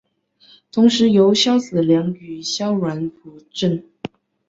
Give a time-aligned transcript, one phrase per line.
[0.71, 3.83] 同时由萧子良与萧鸾辅政。